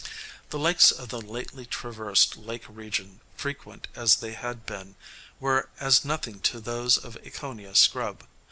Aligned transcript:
The 0.49 0.57
lakes 0.57 0.89
of 0.91 1.09
the 1.09 1.21
lately 1.21 1.63
traversed 1.63 2.35
"Lake 2.35 2.63
Region," 2.67 3.21
frequent 3.37 3.87
as 3.93 4.15
they 4.15 4.33
had 4.33 4.65
been, 4.65 4.95
were 5.39 5.69
as 5.79 6.03
nothing 6.03 6.39
to 6.39 6.59
those 6.59 6.97
of 6.97 7.19
Ekoniah 7.23 7.77
Scrub. 7.77 8.23